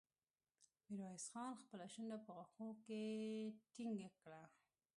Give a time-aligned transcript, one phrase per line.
[0.89, 3.01] ميرويس خان خپله شونډه په غاښونو کې
[3.73, 4.43] ټينګه کړه.